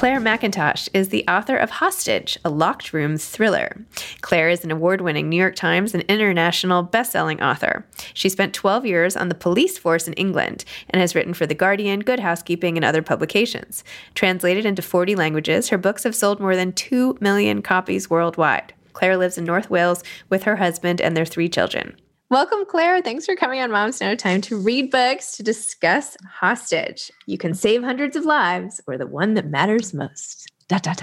[0.00, 3.84] Clare Mackintosh is the author of Hostage, a locked room thriller.
[4.22, 7.84] Clare is an award winning New York Times and international best-selling author.
[8.14, 11.54] She spent 12 years on the police force in England and has written for The
[11.54, 13.84] Guardian, Good Housekeeping, and other publications.
[14.14, 18.72] Translated into 40 languages, her books have sold more than 2 million copies worldwide.
[18.94, 21.94] Clare lives in North Wales with her husband and their three children.
[22.30, 23.02] Welcome, Clare.
[23.02, 27.10] Thanks for coming on Moms No Time to read books to discuss Hostage.
[27.26, 30.46] You can save hundreds of lives or the one that matters most.
[30.68, 31.02] Dot, dot,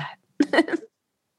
[0.50, 0.80] dot.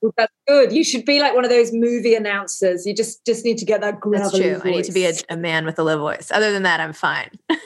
[0.01, 0.71] Well, That's good.
[0.71, 2.87] You should be like one of those movie announcers.
[2.87, 4.61] You just just need to get that That's gravelly true.
[4.63, 6.31] I need to be a, a man with a low voice.
[6.31, 7.31] Other than that, I'm fine.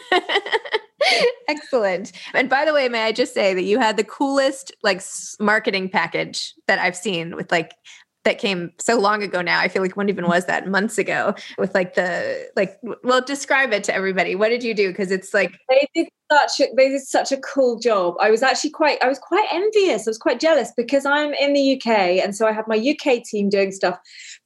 [1.48, 2.12] Excellent.
[2.32, 5.02] And by the way, may I just say that you had the coolest like
[5.40, 7.74] marketing package that I've seen with like
[8.24, 9.60] that came so long ago now.
[9.60, 13.72] I feel like when even was that months ago with like the like well describe
[13.72, 14.34] it to everybody.
[14.34, 14.88] What did you do?
[14.88, 18.14] Because it's like they did such a they did such a cool job.
[18.20, 20.06] I was actually quite I was quite envious.
[20.06, 23.24] I was quite jealous because I'm in the UK and so I have my UK
[23.24, 23.98] team doing stuff.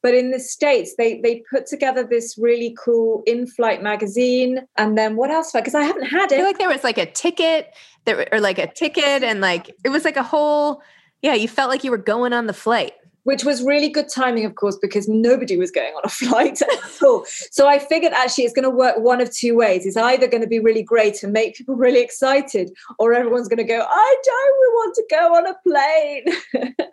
[0.02, 4.66] But in the States, they they put together this really cool in-flight magazine.
[4.76, 5.52] And then what else?
[5.52, 6.36] Because I haven't had it.
[6.36, 7.74] I feel like there was like a ticket
[8.06, 10.82] that or like a ticket and like it was like a whole
[11.22, 12.92] yeah, you felt like you were going on the flight.
[13.26, 17.02] Which was really good timing, of course, because nobody was going on a flight at
[17.02, 17.24] all.
[17.50, 19.84] So I figured actually it's going to work one of two ways.
[19.84, 22.70] It's either going to be really great and make people really excited,
[23.00, 26.76] or everyone's going to go, I don't want to go on a plane.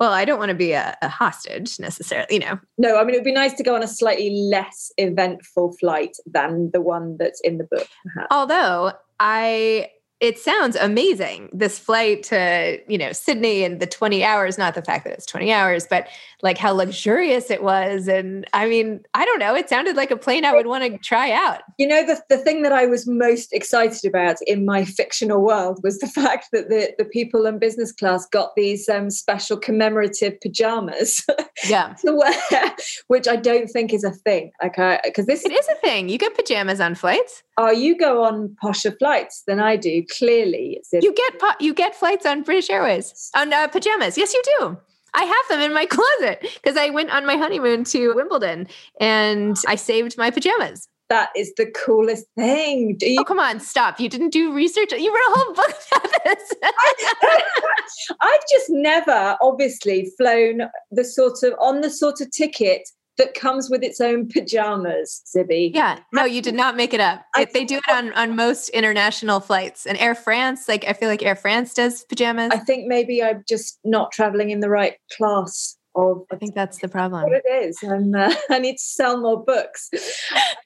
[0.00, 2.58] Well, I don't want to be a, a hostage necessarily, you know.
[2.78, 6.16] no, I mean, it would be nice to go on a slightly less eventful flight
[6.24, 7.86] than the one that's in the book.
[8.02, 8.28] perhaps.
[8.30, 14.58] Although I it sounds amazing this flight to you know sydney and the 20 hours
[14.58, 16.06] not the fact that it's 20 hours but
[16.42, 20.16] like how luxurious it was and i mean i don't know it sounded like a
[20.16, 21.62] plane i would want to try out.
[21.78, 25.80] You know, the, the thing that I was most excited about in my fictional world
[25.82, 30.40] was the fact that the, the people in business class got these um, special commemorative
[30.40, 31.24] pajamas
[31.68, 31.94] yeah.
[32.04, 32.74] to wear,
[33.08, 34.52] which I don't think is a thing.
[34.64, 37.42] Okay, because this it is a thing you get pajamas on flights.
[37.56, 42.26] Oh, you go on posher flights than I do clearly, you get you get flights
[42.26, 44.18] on British Airways on uh, pajamas.
[44.18, 44.76] Yes, you do.
[45.14, 48.68] I have them in my closet because I went on my honeymoon to Wimbledon
[49.00, 50.88] and I saved my pajamas.
[51.08, 52.96] That is the coolest thing.
[53.00, 53.98] You- oh, come on, stop.
[53.98, 54.92] You didn't do research.
[54.92, 56.52] You wrote a whole book about this.
[58.20, 60.62] I've just never, obviously, flown
[60.92, 65.72] the sort of on the sort of ticket that comes with its own pajamas, Zibby.
[65.74, 67.24] Yeah, no, you did not make it up.
[67.52, 69.86] They do it on on most international flights.
[69.86, 72.50] And Air France, like I feel like Air France does pajamas.
[72.52, 76.22] I think maybe I'm just not traveling in the right class of.
[76.32, 77.24] I think that's the problem.
[77.24, 79.90] What it is, and uh, I need to sell more books.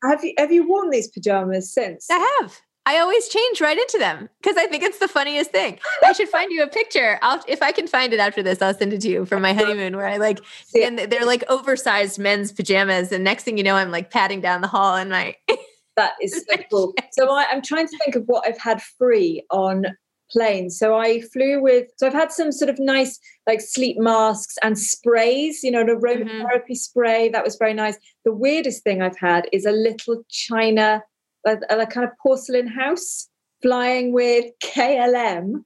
[0.02, 2.06] have you have you worn these pajamas since?
[2.10, 2.60] I have.
[2.86, 5.78] I always change right into them because I think it's the funniest thing.
[6.04, 7.18] I should find you a picture.
[7.22, 9.54] I'll if I can find it after this, I'll send it to you from my
[9.54, 10.40] honeymoon where I like
[10.74, 13.10] and they're like oversized men's pajamas.
[13.10, 15.34] And next thing you know, I'm like padding down the hall in my
[15.96, 16.94] That is so cool.
[17.12, 19.86] So I, I'm trying to think of what I've had free on
[20.30, 20.78] planes.
[20.78, 24.78] So I flew with so I've had some sort of nice like sleep masks and
[24.78, 26.74] sprays, you know, the aromatherapy mm-hmm.
[26.74, 27.28] spray.
[27.28, 27.96] That was very nice.
[28.24, 31.02] The weirdest thing I've had is a little China
[31.46, 33.28] a, a kind of porcelain house
[33.64, 35.64] flying with KLM.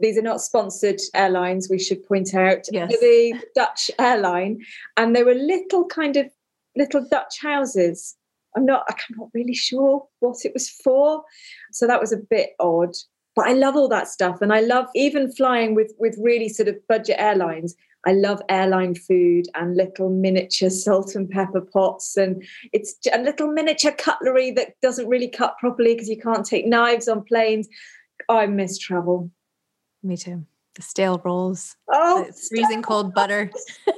[0.00, 2.64] These are not sponsored airlines, we should point out.
[2.72, 2.90] Yes.
[3.00, 4.60] The Dutch airline.
[4.96, 6.26] And they were little kind of
[6.74, 8.16] little Dutch houses.
[8.56, 11.22] I'm not, I'm not really sure what it was for.
[11.72, 12.94] So that was a bit odd.
[13.36, 14.38] But I love all that stuff.
[14.40, 17.74] And I love even flying with with really sort of budget airlines.
[18.06, 23.48] I love airline food and little miniature salt and pepper pots, and it's a little
[23.48, 27.68] miniature cutlery that doesn't really cut properly because you can't take knives on planes.
[28.28, 29.30] I miss travel.
[30.02, 30.44] Me too.
[30.74, 31.76] The stale rolls.
[31.88, 33.50] Oh, freezing cold butter.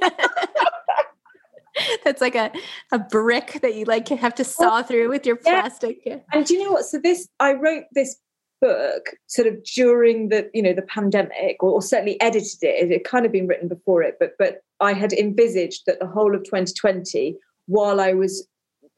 [2.03, 2.51] That's like a,
[2.91, 5.99] a brick that you like have to saw oh, through with your plastic.
[6.05, 6.19] Yeah.
[6.33, 6.85] And do you know what?
[6.85, 8.17] So this I wrote this
[8.61, 12.89] book sort of during the you know the pandemic or, or, certainly edited it.
[12.89, 16.07] It had kind of been written before it but but i had envisaged that the
[16.07, 17.35] whole of 2020
[17.67, 18.47] while i was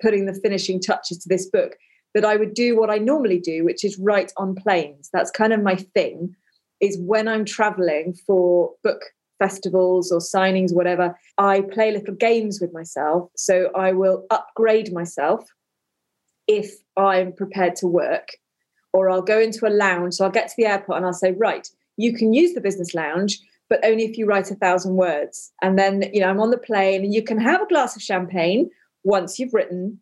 [0.01, 1.75] putting the finishing touches to this book
[2.13, 5.09] that i would do what i normally do which is write on planes.
[5.11, 6.35] That's kind of my thing
[6.79, 9.01] is when i'm traveling for book
[9.39, 13.29] festivals or signings whatever i play little games with myself.
[13.35, 15.45] So i will upgrade myself
[16.47, 18.29] if i'm prepared to work
[18.93, 20.15] or I'll go into a lounge.
[20.15, 22.93] So I'll get to the airport and I'll say, right, you can use the business
[22.93, 23.39] lounge,
[23.69, 25.51] but only if you write a thousand words.
[25.61, 28.01] And then, you know, I'm on the plane and you can have a glass of
[28.01, 28.69] champagne
[29.03, 29.99] once you've written,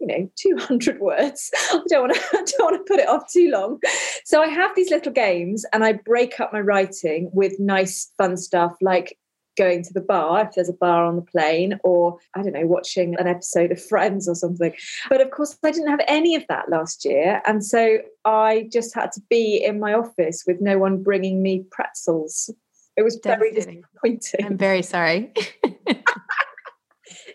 [0.00, 1.50] you know, 200 words.
[1.70, 3.78] I don't want to, I don't want to put it off too long.
[4.24, 8.36] So I have these little games and I break up my writing with nice, fun
[8.36, 9.18] stuff like
[9.56, 12.66] going to the bar if there's a bar on the plane or i don't know
[12.66, 14.72] watching an episode of friends or something
[15.08, 18.94] but of course i didn't have any of that last year and so i just
[18.94, 22.50] had to be in my office with no one bringing me pretzels
[22.96, 25.32] it was very disappointing i'm very sorry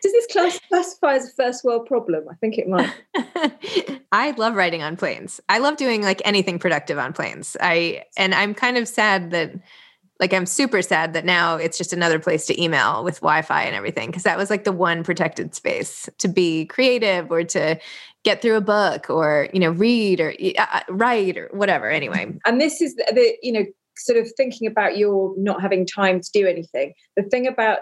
[0.01, 2.25] Does this class classify as a first world problem?
[2.29, 2.93] I think it might.
[4.11, 5.41] I love writing on planes.
[5.49, 7.57] I love doing like anything productive on planes.
[7.59, 9.53] I and I'm kind of sad that
[10.19, 13.75] like I'm super sad that now it's just another place to email with Wi-Fi and
[13.75, 17.77] everything because that was like the one protected space to be creative or to
[18.23, 21.89] get through a book or you know read or uh, uh, write or whatever.
[21.89, 23.65] Anyway, and this is the, the you know
[23.97, 26.93] sort of thinking about your not having time to do anything.
[27.17, 27.79] The thing about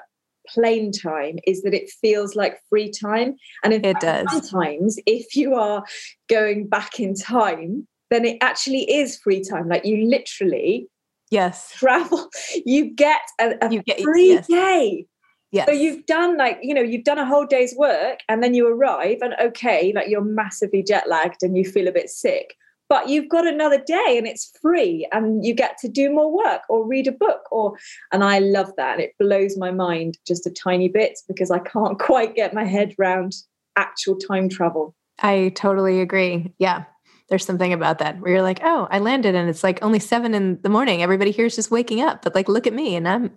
[0.50, 5.54] plane time is that it feels like free time, and it does sometimes if you
[5.56, 5.84] are
[6.30, 9.68] going back in time then it actually is free time.
[9.68, 10.88] Like you literally
[11.34, 12.30] yes travel
[12.66, 14.48] you get a, a you get, free yes.
[14.48, 15.06] day
[15.54, 15.68] Yes.
[15.68, 18.68] So you've done like, you know, you've done a whole day's work and then you
[18.68, 22.56] arrive and okay, like you're massively jet lagged and you feel a bit sick,
[22.90, 26.62] but you've got another day and it's free and you get to do more work
[26.70, 27.78] or read a book or,
[28.12, 28.94] and I love that.
[28.94, 32.64] And it blows my mind just a tiny bit because I can't quite get my
[32.64, 33.36] head around
[33.76, 34.96] actual time travel.
[35.20, 36.52] I totally agree.
[36.58, 36.86] Yeah
[37.30, 40.34] there's something about that where you're like, oh, I landed and it's like only seven
[40.34, 41.02] in the morning.
[41.02, 42.96] Everybody here is just waking up, but like, look at me.
[42.96, 43.32] And I'm,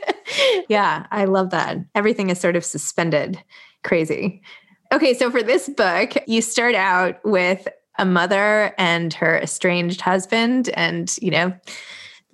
[0.68, 1.78] yeah, I love that.
[1.94, 3.42] Everything is sort of suspended.
[3.82, 4.42] Crazy.
[4.92, 5.14] Okay.
[5.14, 7.66] So for this book, you start out with
[7.98, 10.68] a mother and her estranged husband.
[10.74, 11.52] And, you know,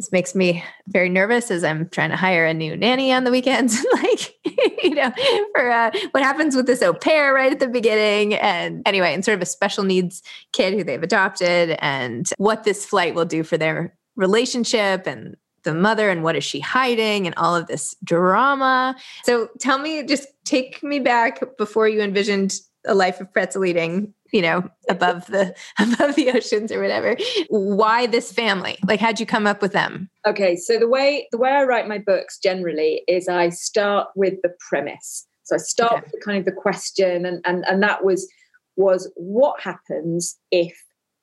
[0.04, 3.30] this makes me very nervous as I'm trying to hire a new nanny on the
[3.30, 3.82] weekends.
[3.94, 4.34] like,
[4.82, 5.10] you know,
[5.54, 8.34] for uh, what happens with this au pair right at the beginning.
[8.34, 12.84] And anyway, and sort of a special needs kid who they've adopted and what this
[12.84, 17.34] flight will do for their relationship and the mother and what is she hiding and
[17.38, 18.94] all of this drama.
[19.24, 22.56] So tell me, just take me back before you envisioned
[22.86, 27.16] a life of pretzel eating you know, above the above the oceans or whatever.
[27.48, 28.76] Why this family?
[28.86, 30.10] Like how'd you come up with them?
[30.26, 34.34] Okay, so the way the way I write my books generally is I start with
[34.42, 35.26] the premise.
[35.44, 36.10] So I start okay.
[36.12, 38.28] with kind of the question and and and that was
[38.76, 40.76] was what happens if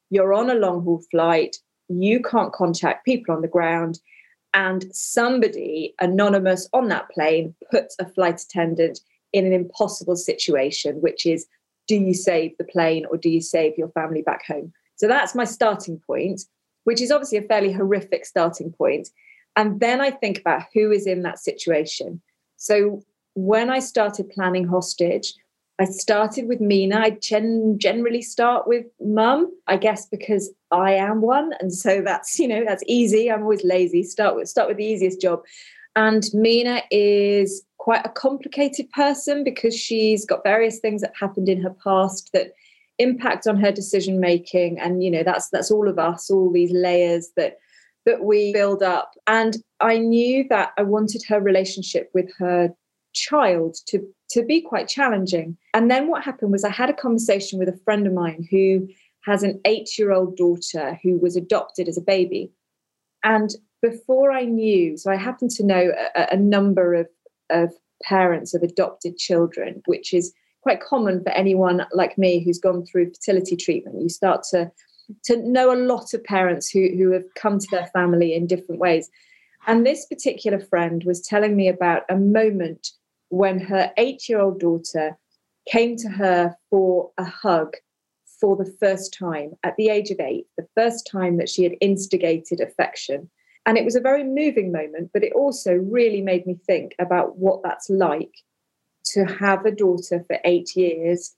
[0.09, 1.57] you're on a long haul flight,
[1.89, 3.99] you can't contact people on the ground,
[4.53, 9.01] and somebody anonymous on that plane puts a flight attendant
[9.33, 11.45] in an impossible situation, which is
[11.87, 14.71] do you save the plane or do you save your family back home?
[14.95, 16.41] So that's my starting point,
[16.83, 19.09] which is obviously a fairly horrific starting point.
[19.55, 22.21] And then I think about who is in that situation.
[22.57, 25.33] So when I started planning hostage,
[25.79, 26.99] I started with Mina.
[26.99, 32.37] I gen- generally start with mum, I guess because I am one, and so that's
[32.37, 33.31] you know that's easy.
[33.31, 34.03] I'm always lazy.
[34.03, 35.41] Start with start with the easiest job.
[35.95, 41.59] And Mina is quite a complicated person because she's got various things that happened in
[41.59, 42.53] her past that
[42.99, 44.79] impact on her decision making.
[44.79, 47.57] And you know that's that's all of us all these layers that
[48.05, 49.13] that we build up.
[49.25, 52.71] And i knew that i wanted her relationship with her
[53.13, 53.97] child to
[54.29, 55.57] to be quite challenging.
[55.73, 58.87] And then what happened was i had a conversation with a friend of mine who
[59.25, 62.51] has an 8 year old daughter who was adopted as a baby.
[63.23, 63.49] And
[63.81, 67.07] before i knew so i happened to know a, a number of
[67.51, 67.71] of
[68.03, 73.11] parents of adopted children, which is quite common for anyone like me who's gone through
[73.11, 74.01] fertility treatment.
[74.01, 74.71] You start to
[75.25, 78.79] to know a lot of parents who who have come to their family in different
[78.79, 79.09] ways.
[79.67, 82.91] And this particular friend was telling me about a moment
[83.29, 85.17] when her eight-year-old daughter
[85.69, 87.75] came to her for a hug
[88.39, 91.75] for the first time at the age of eight, the first time that she had
[91.79, 93.29] instigated affection.
[93.65, 97.37] And it was a very moving moment, but it also really made me think about
[97.37, 98.33] what that's like
[99.05, 101.35] to have a daughter for eight years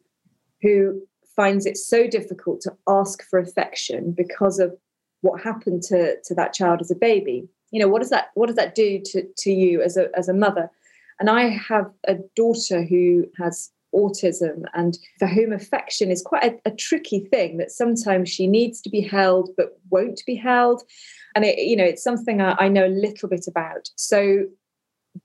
[0.61, 1.01] who
[1.35, 4.75] finds it so difficult to ask for affection because of
[5.21, 7.47] what happened to, to that child as a baby.
[7.71, 10.29] You know, what does that what does that do to, to you as a as
[10.29, 10.69] a mother?
[11.19, 14.63] And I have a daughter who has autism.
[14.73, 18.89] And for whom affection is quite a, a tricky thing that sometimes she needs to
[18.89, 20.83] be held but won't be held.
[21.35, 23.89] And it you know it's something I, I know a little bit about.
[23.95, 24.45] So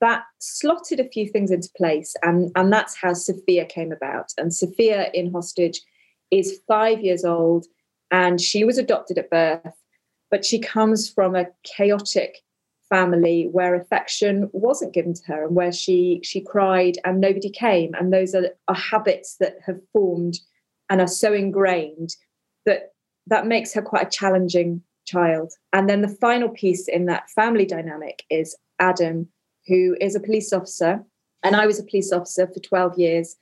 [0.00, 4.32] that slotted a few things into place and and that's how sophia came about.
[4.38, 5.80] And sophia in hostage
[6.30, 7.66] is five years old
[8.10, 9.74] and she was adopted at birth
[10.30, 12.42] but she comes from a chaotic
[12.88, 17.92] family where affection wasn't given to her and where she she cried and nobody came
[17.94, 20.38] and those are, are habits that have formed
[20.90, 22.16] and are so ingrained
[22.66, 22.92] that
[23.26, 25.52] that makes her quite a challenging child.
[25.72, 29.28] And then the final piece in that family dynamic is Adam,
[29.66, 31.04] who is a police officer.
[31.42, 33.36] And I was a police officer for 12 years.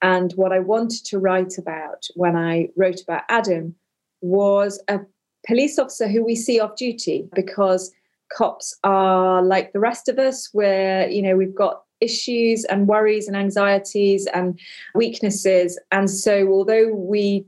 [0.00, 3.74] And what I wanted to write about when I wrote about Adam
[4.20, 5.00] was a
[5.46, 7.92] police officer who we see off duty because
[8.32, 13.26] cops are like the rest of us, where, you know, we've got issues and worries
[13.26, 14.58] and anxieties and
[14.94, 15.78] weaknesses.
[15.90, 17.46] And so, although we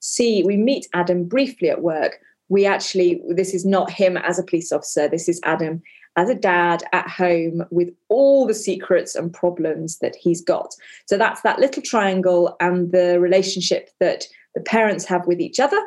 [0.00, 4.44] see, we meet Adam briefly at work, we actually, this is not him as a
[4.44, 5.82] police officer, this is Adam
[6.16, 10.74] as a dad at home with all the secrets and problems that he's got.
[11.06, 15.80] So that's that little triangle and the relationship that the parents have with each other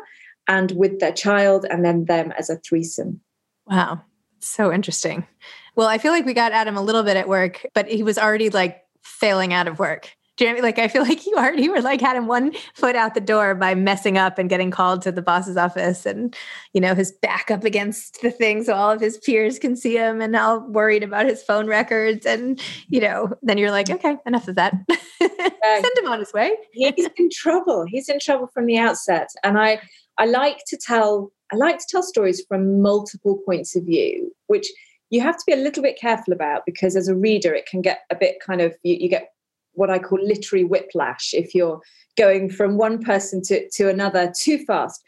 [0.47, 3.19] and with their child, and then them as a threesome.
[3.67, 4.01] Wow.
[4.41, 5.27] So interesting.
[5.75, 8.17] Well, I feel like we got Adam a little bit at work, but he was
[8.17, 10.09] already like failing out of work.
[10.37, 10.63] Do you know I mean?
[10.63, 13.53] Like I feel like you already were like had him one foot out the door
[13.53, 16.35] by messing up and getting called to the boss's office and
[16.73, 19.95] you know his back up against the thing so all of his peers can see
[19.95, 24.17] him and all worried about his phone records and you know then you're like okay
[24.25, 24.73] enough of that
[25.19, 29.59] send him on his way he's in trouble he's in trouble from the outset and
[29.59, 29.79] I
[30.17, 34.67] I like to tell I like to tell stories from multiple points of view which
[35.09, 37.81] you have to be a little bit careful about because as a reader it can
[37.81, 39.33] get a bit kind of you, you get
[39.73, 41.81] what I call literary whiplash if you're
[42.17, 45.01] going from one person to, to another too fast.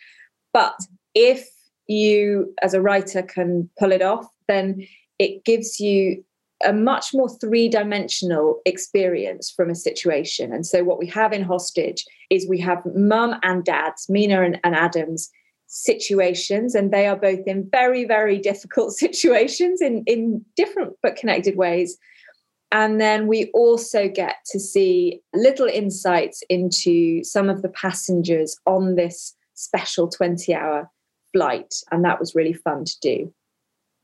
[0.53, 0.75] But
[1.13, 1.47] if
[1.87, 4.85] you, as a writer, can pull it off, then
[5.19, 6.23] it gives you
[6.65, 10.53] a much more three dimensional experience from a situation.
[10.53, 14.59] And so, what we have in Hostage is we have mum and dad's, Mina and,
[14.63, 15.29] and Adam's
[15.73, 21.57] situations, and they are both in very, very difficult situations in, in different but connected
[21.57, 21.97] ways.
[22.71, 28.95] And then we also get to see little insights into some of the passengers on
[28.95, 30.89] this special 20 hour
[31.33, 31.73] flight.
[31.91, 33.33] And that was really fun to do.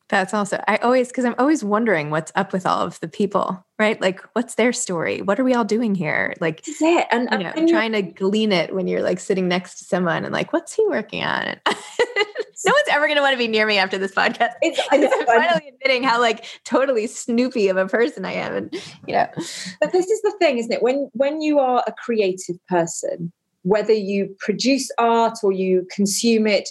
[0.10, 3.64] That's also, I always, because I'm always wondering what's up with all of the people,
[3.78, 4.00] right?
[4.02, 5.22] Like, what's their story?
[5.22, 6.34] What are we all doing here?
[6.42, 7.08] Like, That's it.
[7.12, 10.34] And, you know, trying to glean it when you're like sitting next to someone and
[10.34, 11.56] like, what's he working on?
[12.66, 14.52] no one's ever going to want to be near me after this podcast.
[14.62, 18.74] It's, I'm finally admitting how like totally snoopy of a person I am, and
[19.08, 19.28] you know.
[19.80, 20.84] but this is the thing, isn't it?
[20.84, 23.32] When when you are a creative person,
[23.64, 26.70] whether you produce art or you consume it,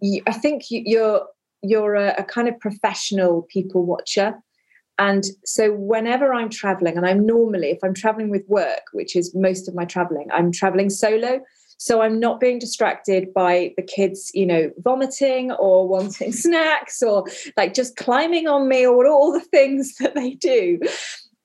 [0.00, 1.26] you, I think you, you're
[1.62, 4.34] you're a, a kind of professional people watcher.
[4.98, 9.34] And so, whenever I'm traveling, and I'm normally, if I'm traveling with work, which is
[9.34, 11.40] most of my traveling, I'm traveling solo.
[11.78, 17.24] So I'm not being distracted by the kids, you know, vomiting or wanting snacks or
[17.56, 20.78] like just climbing on me or all the things that they do.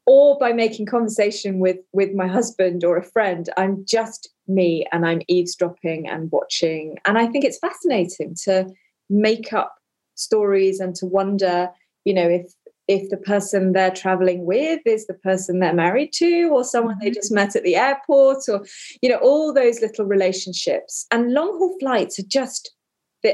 [0.06, 3.50] Or by making conversation with with my husband or a friend.
[3.58, 6.98] I'm just me and I'm eavesdropping and watching.
[7.06, 8.68] And I think it's fascinating to
[9.10, 9.76] make up
[10.16, 11.70] stories and to wonder,
[12.04, 12.54] you know, if
[12.88, 17.08] if the person they're traveling with is the person they're married to or someone they
[17.08, 17.16] mm-hmm.
[17.16, 18.64] just met at the airport or
[19.02, 21.06] you know all those little relationships.
[21.12, 22.72] And long haul flights are just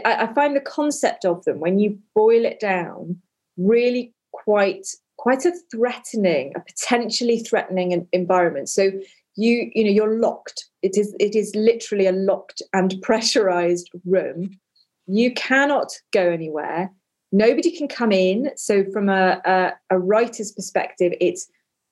[0.05, 3.17] I, find the concept of them when you boil it down
[3.57, 8.69] really quite quite a threatening a potentially threatening environment.
[8.69, 8.91] So
[9.35, 10.65] you you know you're locked.
[10.81, 14.59] It is it is literally a locked and pressurized room
[15.07, 16.91] you cannot go anywhere
[17.31, 18.51] nobody can come in.
[18.55, 21.47] So, from a, a, a writer's perspective, it's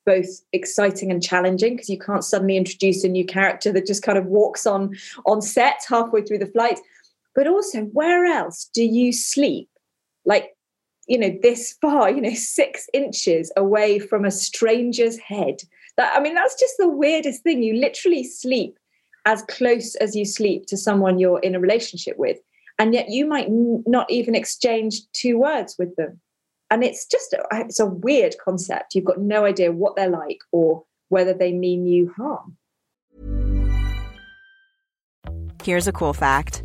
[0.05, 4.17] both exciting and challenging because you can't suddenly introduce a new character that just kind
[4.17, 6.79] of walks on on set halfway through the flight.
[7.35, 9.69] But also, where else do you sleep?
[10.25, 10.55] Like,
[11.07, 15.61] you know, this far, you know, six inches away from a stranger's head.
[15.97, 17.63] That I mean, that's just the weirdest thing.
[17.63, 18.77] You literally sleep
[19.25, 22.39] as close as you sleep to someone you're in a relationship with
[22.79, 26.19] and yet you might n- not even exchange two words with them.
[26.71, 28.95] And it's just uh, a, it's a weird concept.
[28.95, 32.55] You've got no idea what they're like or whether they mean you harm.
[35.61, 36.63] Here's a cool fact.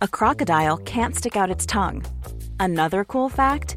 [0.00, 2.04] A crocodile can't stick out its tongue.
[2.58, 3.76] Another cool fact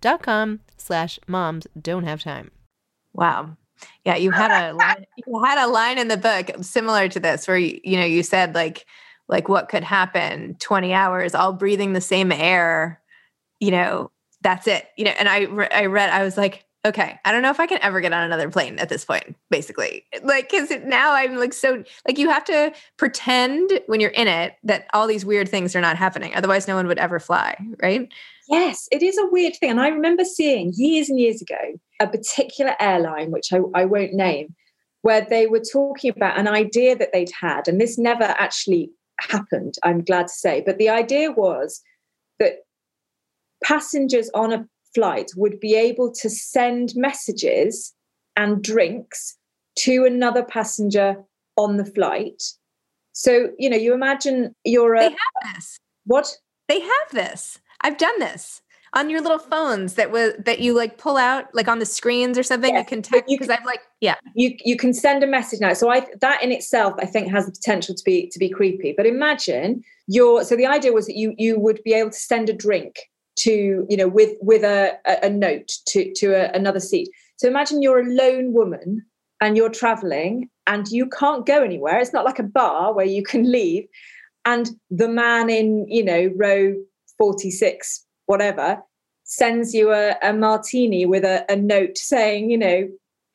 [0.00, 2.50] dot com slash moms don't have time.
[3.12, 3.56] Wow.
[4.04, 7.46] Yeah, you had a line, you had a line in the book similar to this
[7.46, 8.86] where you, you know you said like
[9.28, 13.00] like what could happen 20 hours all breathing the same air
[13.60, 17.18] you know that's it you know and i re- i read i was like okay,
[17.24, 20.04] I don't know if I can ever get on another plane at this point, basically.
[20.22, 24.54] Like, cause now I'm like, so, like, you have to pretend when you're in it
[24.64, 26.34] that all these weird things are not happening.
[26.34, 28.10] Otherwise, no one would ever fly, right?
[28.48, 29.70] Yes, it is a weird thing.
[29.70, 34.14] And I remember seeing years and years ago a particular airline, which I, I won't
[34.14, 34.54] name,
[35.02, 37.68] where they were talking about an idea that they'd had.
[37.68, 40.62] And this never actually happened, I'm glad to say.
[40.64, 41.82] But the idea was
[42.38, 42.60] that
[43.62, 47.94] passengers on a flight would be able to send messages
[48.36, 49.36] and drinks
[49.80, 51.16] to another passenger
[51.56, 52.42] on the flight.
[53.12, 55.00] So, you know, you imagine you're a.
[55.00, 55.78] They have this.
[56.04, 56.36] What?
[56.68, 57.58] They have this.
[57.80, 58.62] I've done this
[58.94, 62.38] on your little phones that was that you like pull out like on the screens
[62.38, 64.14] or something yes, you can text because i've like yeah.
[64.34, 65.72] you you can send a message now.
[65.74, 68.94] So i that in itself i think has the potential to be to be creepy.
[68.96, 72.48] But imagine your so the idea was that you you would be able to send
[72.48, 72.96] a drink
[73.40, 77.08] to you know with with a, a note to to a, another seat.
[77.36, 79.04] So imagine you're a lone woman
[79.40, 82.00] and you're traveling and you can't go anywhere.
[82.00, 83.86] It's not like a bar where you can leave
[84.44, 86.74] and the man in you know row
[87.18, 88.82] 46 whatever
[89.24, 92.88] sends you a, a martini with a, a note saying you know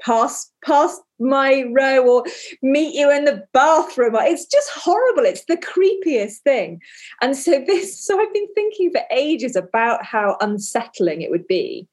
[0.04, 2.24] pass pass my row or
[2.62, 4.16] meet you in the bathroom.
[4.20, 5.24] It's just horrible.
[5.24, 6.82] It's the creepiest thing.
[7.22, 11.88] And so this, so I've been thinking for ages about how unsettling it would be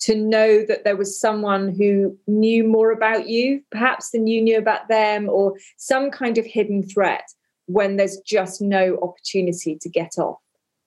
[0.00, 4.58] to know that there was someone who knew more about you, perhaps than you knew
[4.58, 7.24] about them, or some kind of hidden threat
[7.66, 10.41] when there's just no opportunity to get off.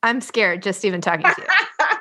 [0.05, 1.47] I'm scared just even talking to you.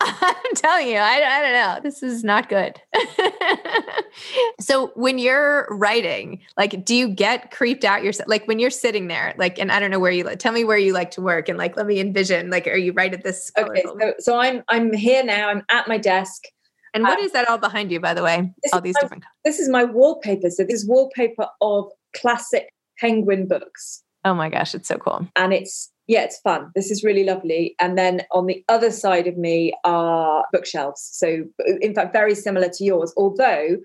[0.00, 1.80] I'm telling you, I, I don't know.
[1.82, 2.78] This is not good.
[4.60, 8.28] so when you're writing, like, do you get creeped out yourself?
[8.28, 10.64] Like when you're sitting there, like, and I don't know where you like, tell me
[10.64, 13.24] where you like to work and like, let me envision, like, are you right at
[13.24, 13.50] this?
[13.56, 13.82] Okay.
[13.82, 15.48] So, so, I'm, I'm here now.
[15.48, 16.42] I'm at my desk.
[16.92, 18.52] And what uh, is that all behind you, by the way?
[18.74, 19.24] All these my, different.
[19.46, 20.50] This is my wallpaper.
[20.50, 24.02] So this is wallpaper of classic penguin books.
[24.26, 25.26] Oh my gosh, it's so cool.
[25.36, 26.70] And it's yeah, it's fun.
[26.74, 27.74] This is really lovely.
[27.80, 31.08] And then on the other side of me are bookshelves.
[31.12, 33.76] So, uh, in fact, very similar to yours, although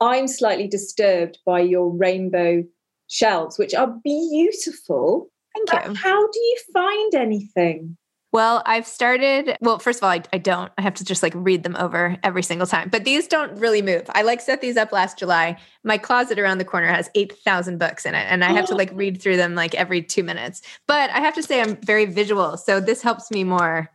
[0.00, 2.64] I'm slightly disturbed by your rainbow
[3.08, 5.30] shelves, which are beautiful.
[5.66, 5.94] Thank you.
[5.94, 7.96] How do you find anything?
[8.30, 9.56] Well, I've started.
[9.62, 10.70] Well, first of all, I, I, don't.
[10.76, 12.90] I have to just like read them over every single time.
[12.90, 14.02] But these don't really move.
[14.10, 15.56] I like set these up last July.
[15.82, 18.26] My closet around the corner has 8,000 books in it.
[18.28, 20.60] And I have to like read through them like every two minutes.
[20.86, 22.58] But I have to say, I'm very visual.
[22.58, 23.90] So this helps me more.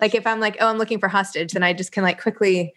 [0.00, 2.74] Like if I'm like, oh, I'm looking for hostage, then I just can like quickly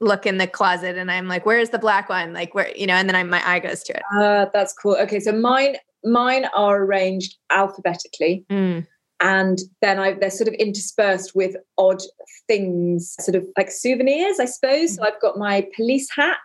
[0.00, 2.32] look in the closet and I'm like, where's the black one?
[2.32, 4.02] Like where, you know, and then I, my eye goes to it.
[4.14, 4.96] Uh, that's cool.
[4.96, 5.20] Okay.
[5.20, 8.46] So mine, mine are arranged alphabetically.
[8.50, 8.86] Mm
[9.20, 12.02] and then I, they're sort of interspersed with odd
[12.46, 14.92] things, sort of like souvenirs, I suppose.
[14.92, 15.02] Mm-hmm.
[15.02, 16.40] So I've got my police hat,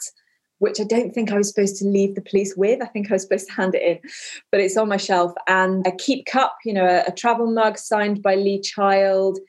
[0.60, 2.82] which I don't think I was supposed to leave the police with.
[2.82, 4.12] I think I was supposed to hand it in,
[4.52, 5.34] but it's on my shelf.
[5.48, 9.40] And a keep cup, you know, a, a travel mug signed by Lee Child.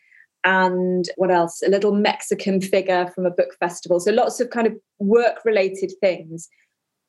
[0.45, 1.63] And what else?
[1.63, 4.01] A little Mexican figure from a book festival.
[4.01, 6.49] So lots of kind of work related things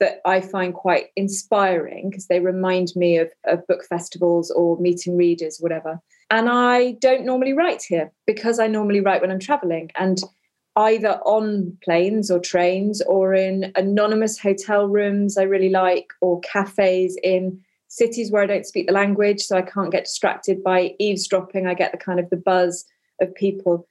[0.01, 5.15] that I find quite inspiring because they remind me of, of book festivals or meeting
[5.15, 6.01] readers, whatever.
[6.31, 10.17] And I don't normally write here because I normally write when I'm traveling and
[10.75, 17.17] either on planes or trains or in anonymous hotel rooms I really like or cafes
[17.23, 17.59] in
[17.89, 21.73] cities where I don't speak the language so I can't get distracted by eavesdropping I
[21.73, 22.85] get the kind of the buzz
[23.19, 23.85] of people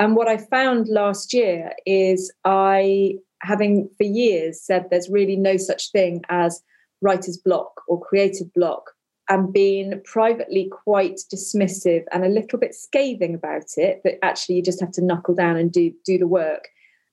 [0.00, 5.56] and what I found last year is I having for years said there's really no
[5.56, 6.62] such thing as
[7.00, 8.90] writer's block or creative block
[9.28, 14.62] and being privately quite dismissive and a little bit scathing about it but actually you
[14.62, 16.68] just have to knuckle down and do do the work.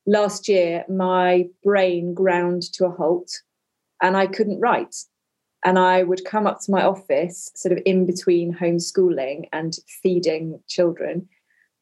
[0.06, 3.30] Last year my brain ground to a halt
[4.02, 4.96] and i couldn't write.
[5.63, 10.60] And i would come up to my office sort of in between homeschooling and feeding
[10.67, 11.28] children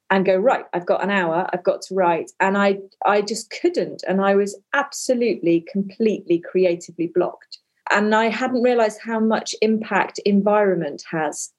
[0.09, 2.31] and go right i've got an hour i've got to write.
[2.39, 7.59] And i i just couldn't and i was absolutely completely creatively blocked.
[7.91, 11.51] And i hadn't realized how much impact environment has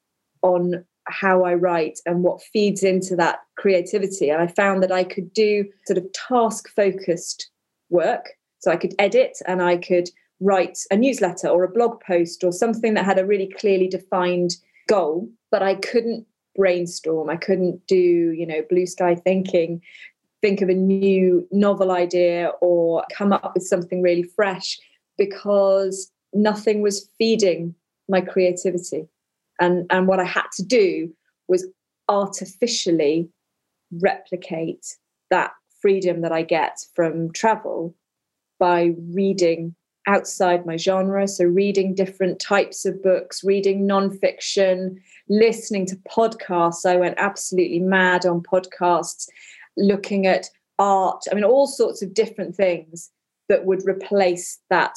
[0.42, 4.30] on how i write and what feeds into that creativity.
[4.30, 7.50] And i found that i could do sort of task focused
[7.88, 8.30] work.
[8.60, 10.10] So i could edit and i could
[10.40, 14.56] write a newsletter or a blog post or something that had a really clearly defined
[14.88, 16.26] goal but i couldn't
[16.60, 17.30] brainstorm.
[17.30, 19.80] I couldn't do, you know, blue sky thinking,
[20.42, 24.78] think of a new novel idea or come up with something really fresh
[25.16, 27.74] because nothing was feeding
[28.10, 29.08] my creativity.
[29.58, 31.10] And, and what I had to do
[31.48, 31.66] was
[32.10, 33.30] artificially
[33.90, 34.98] replicate
[35.30, 37.94] that freedom that I get from travel
[38.58, 39.74] by reading
[40.06, 41.26] outside my genre.
[41.28, 44.96] So, reading different types of books, reading nonfiction,
[45.28, 46.86] listening to podcasts.
[46.86, 49.28] I went absolutely mad on podcasts,
[49.76, 51.24] looking at art.
[51.30, 53.10] I mean, all sorts of different things
[53.48, 54.94] that would replace that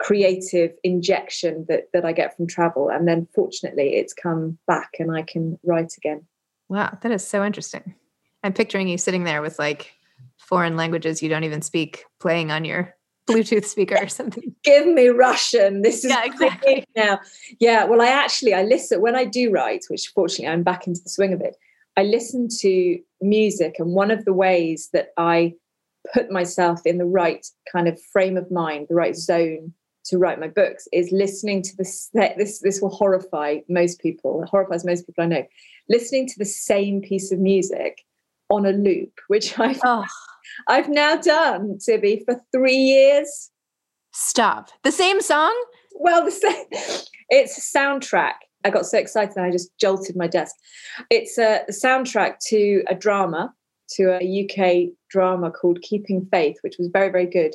[0.00, 2.88] creative injection that, that I get from travel.
[2.88, 6.24] And then fortunately, it's come back and I can write again.
[6.68, 7.94] Wow, that is so interesting.
[8.42, 9.92] I'm picturing you sitting there with like
[10.38, 12.94] foreign languages you don't even speak playing on your
[13.26, 14.54] Bluetooth speaker or something.
[14.64, 15.82] Give me Russian.
[15.82, 16.84] This is yeah, exactly.
[16.96, 17.20] now.
[17.58, 21.00] Yeah, well, I actually I listen when I do write, which fortunately I'm back into
[21.02, 21.56] the swing of it.
[21.96, 25.54] I listen to music, and one of the ways that I
[26.12, 29.72] put myself in the right kind of frame of mind, the right zone
[30.06, 32.10] to write my books, is listening to this.
[32.12, 34.42] This this will horrify most people.
[34.42, 35.46] It horrifies most people I know.
[35.88, 38.04] Listening to the same piece of music
[38.50, 40.04] on a loop, which I've oh.
[40.68, 43.50] I've now done, Zibby, for three years.
[44.12, 44.70] Stop.
[44.82, 45.54] The same song?
[45.94, 46.66] Well, the same.
[47.30, 48.34] It's a soundtrack.
[48.64, 50.54] I got so excited I just jolted my desk.
[51.08, 53.52] It's a, a soundtrack to a drama,
[53.92, 57.54] to a UK drama called Keeping Faith, which was very, very good.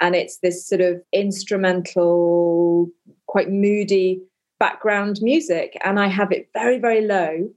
[0.00, 2.88] And it's this sort of instrumental,
[3.26, 4.22] quite moody
[4.60, 5.76] background music.
[5.84, 7.50] And I have it very, very low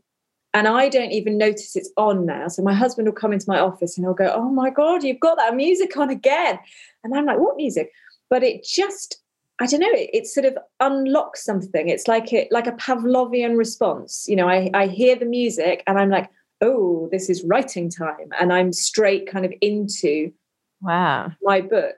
[0.53, 2.47] and I don't even notice it's on now.
[2.47, 5.19] So my husband will come into my office and he'll go, "Oh my god, you've
[5.19, 6.59] got that music on again,"
[7.03, 7.91] and I'm like, "What music?"
[8.29, 9.21] But it just,
[9.59, 11.87] I don't know, it, it sort of unlocks something.
[11.89, 14.25] It's like it, like a Pavlovian response.
[14.27, 16.29] You know, I I hear the music and I'm like,
[16.61, 20.31] "Oh, this is writing time," and I'm straight kind of into
[20.81, 21.95] wow my book.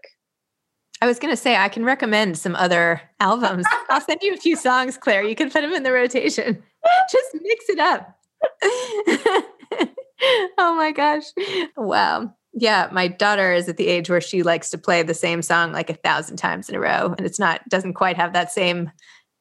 [1.02, 3.66] I was going to say I can recommend some other albums.
[3.90, 5.26] I'll send you a few songs, Clare.
[5.26, 6.64] You can put them in the rotation.
[7.12, 8.18] Just mix it up.
[10.58, 11.24] oh my gosh.
[11.76, 12.34] Wow.
[12.54, 15.72] Yeah, my daughter is at the age where she likes to play the same song
[15.72, 17.16] like a thousand times in a row.
[17.18, 18.92] And it's not, doesn't quite have that same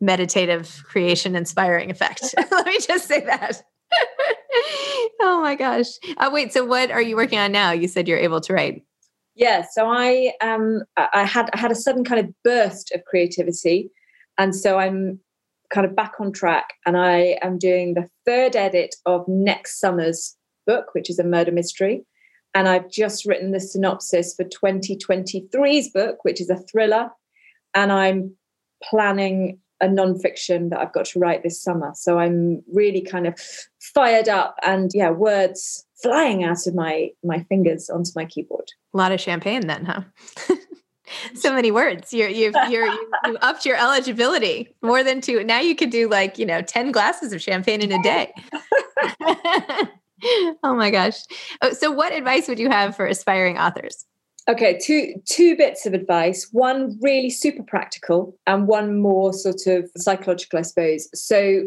[0.00, 2.34] meditative creation inspiring effect.
[2.50, 3.62] Let me just say that.
[5.20, 5.86] oh my gosh.
[6.16, 7.70] Uh, wait, so what are you working on now?
[7.70, 8.82] You said you're able to write.
[9.34, 13.90] Yeah, so I um I had I had a sudden kind of burst of creativity.
[14.38, 15.20] And so I'm
[15.72, 20.36] kind of back on track and I am doing the third edit of next summer's
[20.66, 22.04] book, which is a murder mystery.
[22.54, 27.08] And I've just written the synopsis for 2023's book, which is a thriller.
[27.74, 28.36] And I'm
[28.84, 31.92] planning a nonfiction that I've got to write this summer.
[31.94, 33.38] So I'm really kind of
[33.94, 38.68] fired up and yeah, words flying out of my my fingers onto my keyboard.
[38.94, 40.02] A lot of champagne then, huh?
[41.34, 42.12] so many words.
[42.12, 45.42] You're you've you're you, upped your eligibility more than two.
[45.44, 48.32] Now you could do like you know ten glasses of champagne in a day.
[50.62, 51.16] oh my gosh!
[51.60, 54.04] Oh, so, what advice would you have for aspiring authors?
[54.48, 56.48] Okay, two two bits of advice.
[56.52, 61.08] One really super practical, and one more sort of psychological, I suppose.
[61.14, 61.62] So,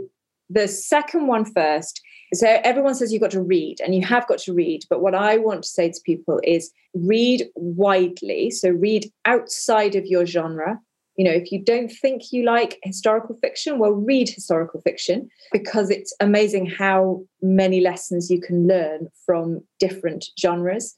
[0.50, 2.02] the second one first
[2.38, 4.84] so everyone says you've got to read, and you have got to read.
[4.90, 8.50] But what I want to say to people is read widely.
[8.52, 10.80] So read outside of your genre.
[11.18, 15.90] You know, if you don't think you like historical fiction, well, read historical fiction because
[15.90, 20.98] it's amazing how many lessons you can learn from different genres.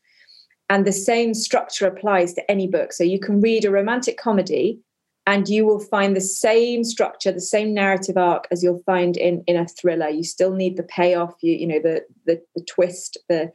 [0.69, 2.93] And the same structure applies to any book.
[2.93, 4.80] So you can read a romantic comedy
[5.28, 9.44] and you will find the same structure the same narrative arc as you'll find in
[9.46, 10.10] in a thriller.
[10.10, 13.52] You still need the payoff you you know the the, the twist the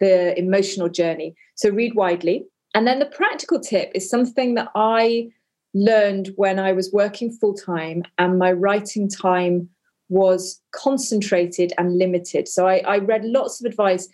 [0.00, 1.34] the emotional journey.
[1.54, 2.44] So read widely.
[2.74, 5.28] And then the practical tip is something that i
[5.74, 9.68] learned when i was working full time and my writing time
[10.10, 12.46] was concentrated and limited.
[12.46, 14.08] So I, I read lots of advice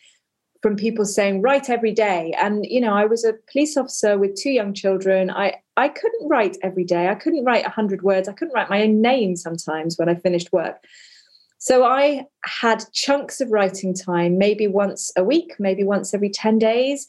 [0.62, 2.34] from people saying write every day.
[2.38, 5.30] And you know i was a police officer with two young children.
[5.30, 7.08] I i couldn't write every day.
[7.08, 8.28] I couldn't write 100 words.
[8.28, 10.76] I couldn't write my own name sometimes when i finished work.
[11.58, 16.58] So i had chunks of writing time maybe once a week maybe once every 10
[16.58, 17.06] days.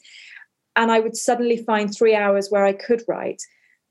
[0.76, 3.42] And i would suddenly find 3 hours where i could write.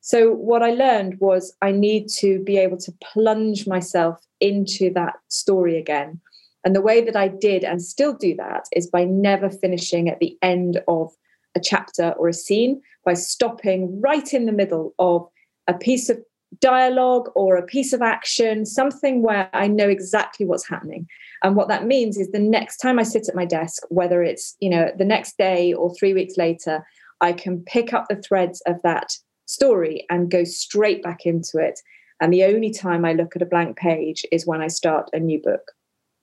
[0.02, 5.16] So what i learned was i need to be able to plunge myself into that
[5.28, 6.22] story again
[6.66, 10.20] and the way that I did and still do that is by never finishing at
[10.20, 11.12] the end of
[11.56, 15.28] a chapter or a scene, by stopping right in the middle of
[15.68, 16.20] a piece of
[16.60, 21.08] dialogue or a piece of action, something where I know exactly what's happening.
[21.44, 24.56] And what that means is the next time I sit at my desk, whether it's,
[24.60, 26.84] you know, the next day or 3 weeks later,
[27.22, 31.80] I can pick up the threads of that story and go straight back into it.
[32.20, 35.20] And the only time I look at a blank page is when I start a
[35.20, 35.72] new book.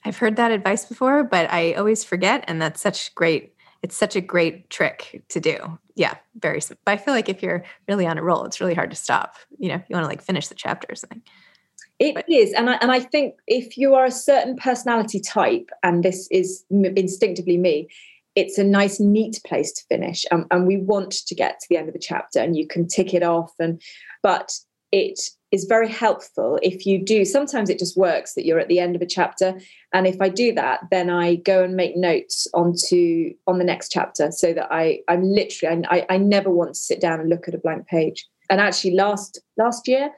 [0.07, 2.45] I've heard that advice before, but I always forget.
[2.47, 5.79] And that's such great it's such a great trick to do.
[5.95, 6.61] Yeah, very.
[6.85, 9.37] But I feel like if you're really on a roll, it's really hard to stop.
[9.59, 11.23] You know, you want to like finish the chapter or something.
[11.99, 15.71] It but, is, and I and I think if you are a certain personality type,
[15.83, 17.88] and this is instinctively me,
[18.35, 21.77] it's a nice, neat place to finish, um, and we want to get to the
[21.77, 23.81] end of the chapter, and you can tick it off, and
[24.23, 24.53] but
[24.96, 25.20] it
[25.52, 28.96] is very helpful if you do sometimes it just works that you're at the end
[28.96, 29.61] of a chapter
[29.92, 33.90] and if i do that then i go and make notes onto on the next
[33.90, 37.46] chapter so that i i'm literally i, I never want to sit down and look
[37.46, 40.11] at a blank page and actually last last year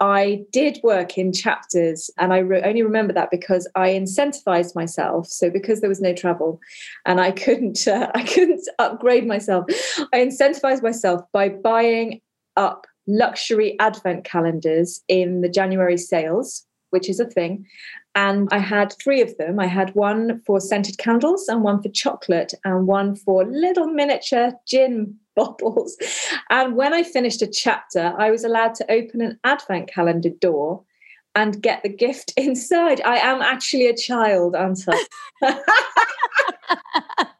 [0.00, 5.28] I did work in chapters, and I re- only remember that because I incentivized myself.
[5.28, 6.58] So because there was no travel,
[7.06, 9.66] and I couldn't, uh, I couldn't upgrade myself.
[10.12, 12.20] I incentivized myself by buying
[12.56, 17.66] up luxury advent calendars in the January sales, which is a thing.
[18.14, 19.58] And I had three of them.
[19.58, 24.52] I had one for scented candles, and one for chocolate, and one for little miniature
[24.66, 25.96] gin bottles.
[26.50, 30.84] And when I finished a chapter, I was allowed to open an advent calendar door
[31.34, 33.00] and get the gift inside.
[33.02, 34.84] I am actually a child, aren't
[35.42, 35.60] I?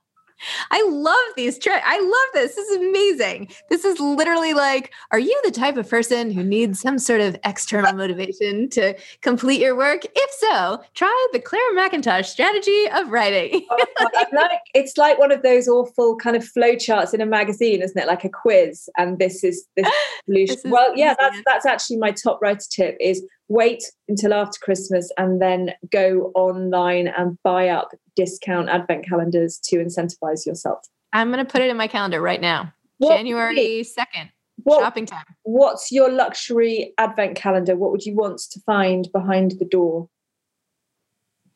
[0.70, 1.82] I love these tricks.
[1.84, 2.54] I love this.
[2.54, 3.48] This is amazing.
[3.68, 7.36] This is literally like, are you the type of person who needs some sort of
[7.44, 10.02] external motivation to complete your work?
[10.04, 13.66] If so, try the Clare Mackintosh strategy of writing.
[13.70, 13.84] oh,
[14.32, 18.00] like, it's like one of those awful kind of flow charts in a magazine, isn't
[18.00, 18.06] it?
[18.06, 18.88] Like a quiz.
[18.96, 19.90] And this is this
[20.24, 20.56] solution.
[20.56, 24.58] This is well, yeah, that's that's actually my top writer tip is wait until after
[24.60, 30.86] Christmas and then go online and buy up discount advent calendars to incentivize yourself.
[31.12, 32.72] I'm going to put it in my calendar right now.
[32.98, 34.30] What January 2nd.
[34.62, 35.24] What, shopping time.
[35.42, 37.76] What's your luxury advent calendar?
[37.76, 40.08] What would you want to find behind the door?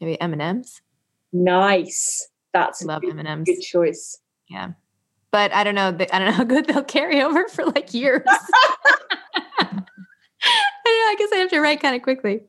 [0.01, 0.81] Maybe M&Ms.
[1.33, 2.29] Nice.
[2.53, 3.47] That's love M&Ms.
[3.47, 4.19] Good choice.
[4.49, 4.73] Yeah.
[5.31, 5.89] But I don't know.
[5.89, 8.23] I don't know how good they'll carry over for like years.
[11.11, 12.41] I guess I have to write kind of quickly.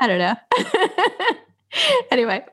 [0.00, 0.36] I don't know.
[2.10, 2.44] anyway,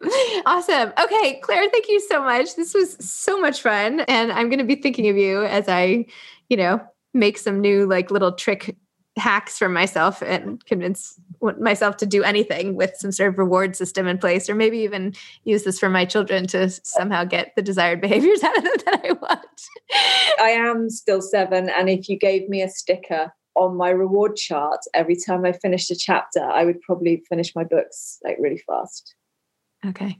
[0.45, 0.93] awesome.
[1.01, 2.55] Okay, Clare, thank you so much.
[2.55, 4.01] This was so much fun.
[4.01, 6.05] And I'm going to be thinking of you as I,
[6.49, 6.81] you know,
[7.13, 8.75] make some new like little trick
[9.17, 11.19] hacks for myself and convince
[11.59, 15.13] myself to do anything with some sort of reward system in place, or maybe even
[15.43, 19.01] use this for my children to somehow get the desired behaviors out of them that
[19.03, 19.61] I want.
[20.39, 21.69] I am still seven.
[21.69, 25.91] And if you gave me a sticker on my reward chart every time I finished
[25.91, 29.15] a chapter, I would probably finish my books like really fast.
[29.85, 30.19] Okay.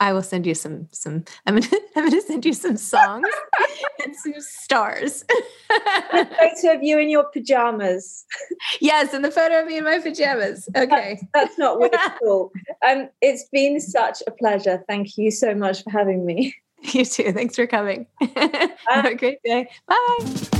[0.00, 3.28] I will send you some some I'm gonna I'm gonna send you some songs
[4.04, 5.24] and some stars.
[5.68, 8.24] the photo of you in your pajamas.
[8.80, 10.68] Yes, and the photo of me in my pajamas.
[10.76, 11.18] Okay.
[11.20, 12.50] That's, that's not weird at all.
[12.86, 14.82] Um it's been such a pleasure.
[14.88, 16.54] Thank you so much for having me.
[16.82, 17.32] You too.
[17.32, 18.06] Thanks for coming.
[18.20, 19.68] Have a great day.
[19.86, 20.59] Bye.